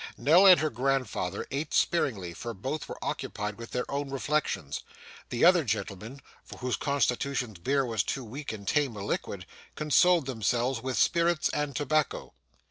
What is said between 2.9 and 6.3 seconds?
occupied with their own reflections; the other gentlemen,